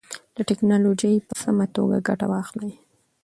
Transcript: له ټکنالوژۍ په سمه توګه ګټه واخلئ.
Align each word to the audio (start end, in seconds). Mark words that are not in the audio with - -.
له 0.37 0.43
ټکنالوژۍ 0.49 1.13
په 1.27 1.33
سمه 1.41 1.65
توګه 1.75 1.97
ګټه 2.07 2.25
واخلئ. 2.31 2.71